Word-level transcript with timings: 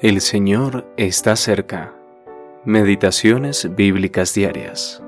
El 0.00 0.20
Señor 0.20 0.86
está 0.96 1.34
cerca. 1.34 1.92
Meditaciones 2.64 3.74
bíblicas 3.74 4.32
diarias. 4.32 5.02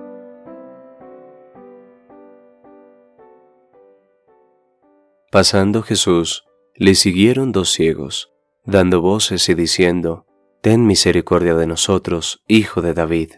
Pasando 5.31 5.83
Jesús, 5.83 6.45
le 6.75 6.97
siguieron 6.97 7.53
dos 7.53 7.71
ciegos, 7.71 8.33
dando 8.65 9.01
voces 9.01 9.49
y 9.49 9.55
diciendo, 9.55 10.27
Ten 10.61 10.89
misericordia 10.89 11.55
de 11.55 11.69
nosotros, 11.69 12.43
hijo 12.49 12.83
de 12.83 12.93
David. 12.93 13.35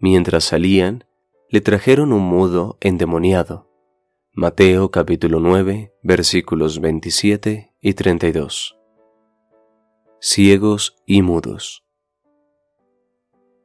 Mientras 0.00 0.42
salían, 0.42 1.04
le 1.48 1.60
trajeron 1.60 2.12
un 2.12 2.22
mudo 2.22 2.76
endemoniado. 2.80 3.70
Mateo 4.32 4.90
capítulo 4.90 5.38
9, 5.38 5.92
versículos 6.02 6.80
27 6.80 7.72
y 7.80 7.94
32 7.94 8.79
ciegos 10.22 10.96
y 11.06 11.22
mudos. 11.22 11.82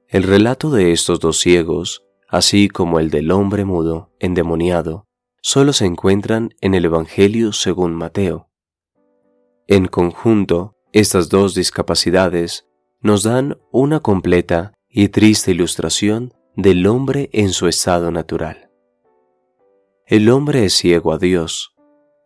El 0.07 0.23
relato 0.23 0.69
de 0.69 0.93
estos 0.93 1.19
dos 1.19 1.37
ciegos, 1.37 2.05
así 2.29 2.69
como 2.69 2.99
el 3.01 3.09
del 3.09 3.31
hombre 3.31 3.65
mudo 3.65 4.13
endemoniado, 4.19 5.05
solo 5.41 5.73
se 5.73 5.85
encuentran 5.85 6.51
en 6.61 6.73
el 6.73 6.85
Evangelio 6.85 7.51
según 7.51 7.93
Mateo. 7.93 8.49
En 9.67 9.87
conjunto, 9.87 10.77
estas 10.93 11.27
dos 11.27 11.55
discapacidades 11.55 12.65
nos 13.01 13.23
dan 13.23 13.57
una 13.73 13.99
completa 13.99 14.73
y 14.87 15.09
triste 15.09 15.51
ilustración 15.51 16.33
del 16.55 16.87
hombre 16.87 17.29
en 17.33 17.49
su 17.49 17.67
estado 17.67 18.11
natural. 18.11 18.71
El 20.07 20.29
hombre 20.29 20.63
es 20.63 20.73
ciego 20.73 21.11
a 21.11 21.17
Dios, 21.17 21.75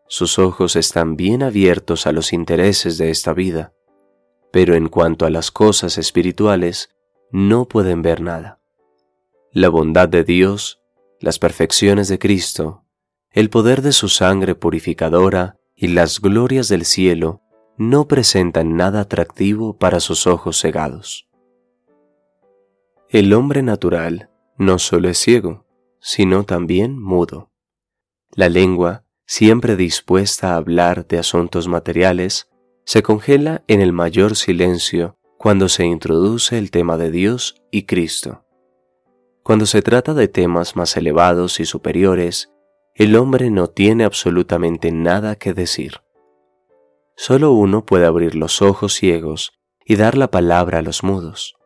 sus 0.07 0.37
ojos 0.37 0.75
están 0.75 1.15
bien 1.15 1.41
abiertos 1.41 2.05
a 2.05 2.11
los 2.11 2.31
intereses 2.31 2.99
de 2.99 3.09
esta 3.09 3.33
vida, 3.33 3.73
pero 4.51 4.75
en 4.75 4.89
cuanto 4.89 5.25
a 5.25 5.29
las 5.29 5.51
cosas 5.51 5.97
espirituales, 5.97 6.89
no 7.31 7.67
pueden 7.67 8.01
ver 8.01 8.21
nada. 8.21 8.59
La 9.51 9.69
bondad 9.69 10.09
de 10.09 10.23
Dios, 10.23 10.81
las 11.19 11.39
perfecciones 11.39 12.07
de 12.07 12.19
Cristo, 12.19 12.85
el 13.31 13.49
poder 13.49 13.81
de 13.81 13.91
su 13.91 14.09
sangre 14.09 14.55
purificadora 14.55 15.57
y 15.75 15.89
las 15.89 16.19
glorias 16.19 16.67
del 16.67 16.85
cielo 16.85 17.41
no 17.77 18.07
presentan 18.07 18.75
nada 18.75 19.01
atractivo 19.01 19.77
para 19.77 19.99
sus 19.99 20.27
ojos 20.27 20.59
cegados. 20.59 21.29
El 23.07 23.33
hombre 23.33 23.63
natural 23.63 24.29
no 24.57 24.77
solo 24.77 25.09
es 25.09 25.17
ciego, 25.17 25.65
sino 25.99 26.43
también 26.43 27.01
mudo. 27.01 27.51
La 28.31 28.49
lengua, 28.49 29.05
siempre 29.25 29.75
dispuesta 29.75 30.53
a 30.53 30.57
hablar 30.57 31.07
de 31.07 31.19
asuntos 31.19 31.67
materiales, 31.67 32.49
se 32.89 33.03
congela 33.03 33.61
en 33.67 33.81
el 33.81 33.93
mayor 33.93 34.35
silencio 34.35 35.19
cuando 35.37 35.69
se 35.69 35.85
introduce 35.85 36.57
el 36.57 36.71
tema 36.71 36.97
de 36.97 37.11
Dios 37.11 37.61
y 37.69 37.83
Cristo. 37.83 38.45
Cuando 39.43 39.67
se 39.67 39.83
trata 39.83 40.15
de 40.15 40.27
temas 40.27 40.75
más 40.75 40.97
elevados 40.97 41.59
y 41.59 41.65
superiores, 41.65 42.49
el 42.95 43.15
hombre 43.15 43.51
no 43.51 43.67
tiene 43.67 44.05
absolutamente 44.05 44.91
nada 44.91 45.35
que 45.35 45.53
decir. 45.53 46.01
Solo 47.15 47.51
uno 47.51 47.85
puede 47.85 48.07
abrir 48.07 48.33
los 48.33 48.59
ojos 48.63 48.95
ciegos 48.95 49.51
y 49.85 49.95
dar 49.95 50.17
la 50.17 50.31
palabra 50.31 50.79
a 50.79 50.81
los 50.81 51.03
mudos. 51.03 51.57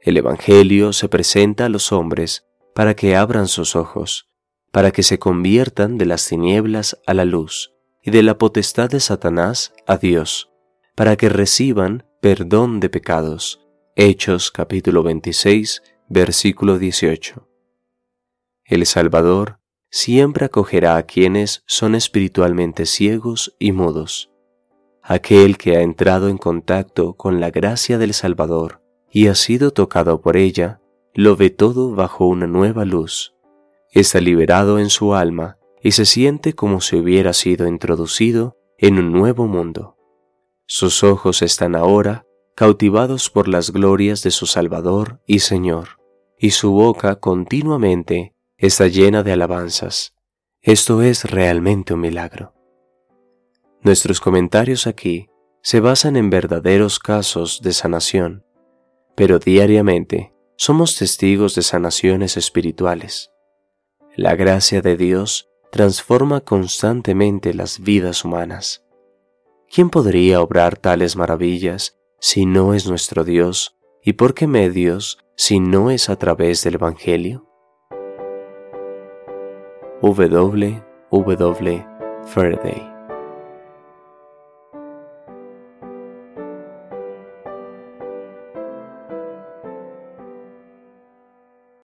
El 0.00 0.16
Evangelio 0.16 0.92
se 0.92 1.08
presenta 1.08 1.64
a 1.64 1.70
los 1.70 1.90
hombres 1.90 2.46
para 2.72 2.94
que 2.94 3.16
abran 3.16 3.48
sus 3.48 3.74
ojos, 3.74 4.28
para 4.70 4.92
que 4.92 5.02
se 5.02 5.18
conviertan 5.18 5.98
de 5.98 6.06
las 6.06 6.28
tinieblas 6.28 7.00
a 7.04 7.14
la 7.14 7.24
luz 7.24 7.72
y 8.00 8.12
de 8.12 8.22
la 8.22 8.38
potestad 8.38 8.90
de 8.90 9.00
Satanás 9.00 9.74
a 9.88 9.96
Dios, 9.96 10.51
para 11.02 11.16
que 11.16 11.28
reciban 11.28 12.06
perdón 12.20 12.78
de 12.78 12.88
pecados. 12.88 13.60
Hechos 13.96 14.52
capítulo 14.52 15.02
26, 15.02 15.82
versículo 16.08 16.78
18. 16.78 17.48
El 18.64 18.86
Salvador 18.86 19.58
siempre 19.90 20.44
acogerá 20.44 20.96
a 20.96 21.02
quienes 21.02 21.64
son 21.66 21.96
espiritualmente 21.96 22.86
ciegos 22.86 23.56
y 23.58 23.72
mudos. 23.72 24.30
Aquel 25.02 25.58
que 25.58 25.76
ha 25.76 25.80
entrado 25.80 26.28
en 26.28 26.38
contacto 26.38 27.14
con 27.14 27.40
la 27.40 27.50
gracia 27.50 27.98
del 27.98 28.14
Salvador 28.14 28.80
y 29.10 29.26
ha 29.26 29.34
sido 29.34 29.72
tocado 29.72 30.20
por 30.20 30.36
ella, 30.36 30.80
lo 31.14 31.34
ve 31.34 31.50
todo 31.50 31.96
bajo 31.96 32.28
una 32.28 32.46
nueva 32.46 32.84
luz. 32.84 33.34
Está 33.90 34.20
liberado 34.20 34.78
en 34.78 34.88
su 34.88 35.16
alma 35.16 35.58
y 35.82 35.90
se 35.90 36.04
siente 36.04 36.52
como 36.52 36.80
si 36.80 36.94
hubiera 36.94 37.32
sido 37.32 37.66
introducido 37.66 38.56
en 38.78 39.00
un 39.00 39.10
nuevo 39.10 39.48
mundo. 39.48 39.96
Sus 40.66 41.02
ojos 41.02 41.42
están 41.42 41.74
ahora 41.74 42.24
cautivados 42.54 43.30
por 43.30 43.48
las 43.48 43.70
glorias 43.70 44.22
de 44.22 44.30
su 44.30 44.46
Salvador 44.46 45.20
y 45.26 45.40
Señor, 45.40 46.00
y 46.38 46.50
su 46.50 46.72
boca 46.72 47.16
continuamente 47.16 48.34
está 48.56 48.86
llena 48.86 49.22
de 49.22 49.32
alabanzas. 49.32 50.14
Esto 50.60 51.02
es 51.02 51.24
realmente 51.24 51.94
un 51.94 52.00
milagro. 52.00 52.54
Nuestros 53.80 54.20
comentarios 54.20 54.86
aquí 54.86 55.28
se 55.62 55.80
basan 55.80 56.16
en 56.16 56.30
verdaderos 56.30 56.98
casos 56.98 57.60
de 57.62 57.72
sanación, 57.72 58.44
pero 59.16 59.38
diariamente 59.38 60.32
somos 60.56 60.96
testigos 60.96 61.54
de 61.56 61.62
sanaciones 61.62 62.36
espirituales. 62.36 63.32
La 64.14 64.36
gracia 64.36 64.82
de 64.82 64.96
Dios 64.96 65.48
transforma 65.72 66.42
constantemente 66.42 67.54
las 67.54 67.80
vidas 67.80 68.24
humanas. 68.24 68.84
¿Quién 69.74 69.88
podría 69.88 70.42
obrar 70.42 70.76
tales 70.76 71.16
maravillas 71.16 71.98
si 72.20 72.44
no 72.44 72.74
es 72.74 72.86
nuestro 72.86 73.24
Dios? 73.24 73.78
¿Y 74.04 74.12
por 74.12 74.34
qué 74.34 74.46
medios 74.46 75.18
si 75.34 75.60
no 75.60 75.90
es 75.90 76.10
a 76.10 76.16
través 76.16 76.62
del 76.62 76.74
Evangelio? 76.74 77.48
W. 80.02 80.82
W. 81.10 81.86
Faraday 82.26 82.91